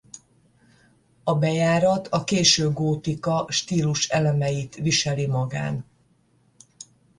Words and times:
A 1.23 1.35
bejárat 1.35 2.07
a 2.07 2.23
késő 2.23 2.71
gótika 2.71 3.45
stíluselemeit 3.49 4.75
viseli 4.75 5.27
magán. 5.27 5.85